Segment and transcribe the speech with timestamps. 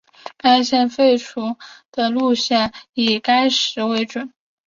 [0.35, 1.59] 该线废除前废除
[1.91, 4.33] 的路线则以该时为准。